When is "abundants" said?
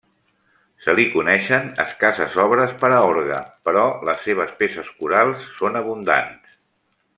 5.85-6.61